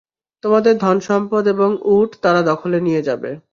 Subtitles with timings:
[0.43, 3.31] তোমাদের ধন-সম্পদ এবং উট তারা দেখলে নিয়ে যাবে।